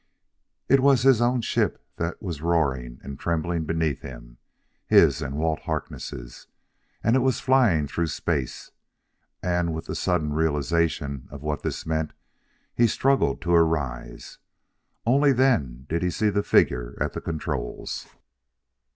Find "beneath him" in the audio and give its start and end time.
3.65-4.39